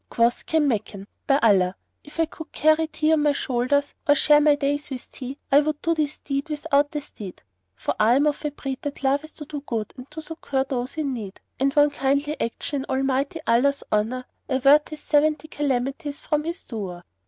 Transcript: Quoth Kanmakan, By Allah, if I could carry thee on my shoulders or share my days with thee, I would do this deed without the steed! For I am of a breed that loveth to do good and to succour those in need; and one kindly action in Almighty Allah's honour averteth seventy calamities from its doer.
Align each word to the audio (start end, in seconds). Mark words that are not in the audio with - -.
Quoth 0.09 0.47
Kanmakan, 0.47 1.05
By 1.27 1.37
Allah, 1.43 1.75
if 2.03 2.19
I 2.19 2.25
could 2.25 2.51
carry 2.51 2.87
thee 2.87 3.13
on 3.13 3.21
my 3.21 3.33
shoulders 3.33 3.93
or 4.07 4.15
share 4.15 4.41
my 4.41 4.55
days 4.55 4.89
with 4.89 5.11
thee, 5.11 5.37
I 5.51 5.59
would 5.59 5.79
do 5.83 5.93
this 5.93 6.17
deed 6.17 6.49
without 6.49 6.89
the 6.89 7.01
steed! 7.01 7.43
For 7.75 7.93
I 7.99 8.15
am 8.15 8.25
of 8.25 8.43
a 8.43 8.49
breed 8.49 8.79
that 8.81 9.03
loveth 9.03 9.35
to 9.35 9.45
do 9.45 9.61
good 9.61 9.93
and 9.95 10.09
to 10.09 10.23
succour 10.23 10.63
those 10.63 10.97
in 10.97 11.13
need; 11.13 11.39
and 11.59 11.71
one 11.75 11.91
kindly 11.91 12.35
action 12.41 12.81
in 12.81 12.85
Almighty 12.95 13.41
Allah's 13.45 13.83
honour 13.91 14.25
averteth 14.49 14.97
seventy 15.07 15.47
calamities 15.47 16.19
from 16.19 16.45
its 16.47 16.63
doer. 16.63 17.03